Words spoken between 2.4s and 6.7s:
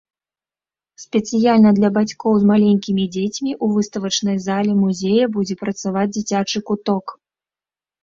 маленькімі дзецьмі, у выставачнай зале музея будзе працаваць дзіцячы